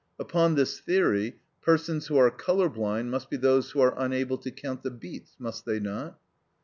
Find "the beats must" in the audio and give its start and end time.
4.81-5.63